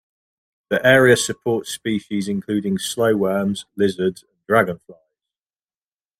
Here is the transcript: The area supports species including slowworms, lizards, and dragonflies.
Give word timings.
The 0.69 0.83
area 0.83 1.15
supports 1.15 1.69
species 1.69 2.27
including 2.27 2.77
slowworms, 2.77 3.65
lizards, 3.75 4.23
and 4.23 4.47
dragonflies. 4.47 4.97